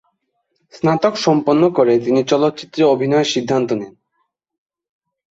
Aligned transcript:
স্নাতক 0.73 1.13
সম্পন্ন 1.17 1.63
করে 1.69 1.93
তিনি 1.99 2.21
চলচ্চিত্রে 2.23 2.83
অভিনয়ের 2.85 3.31
সিদ্ধান্ত 3.33 3.69
নেন। 3.71 3.93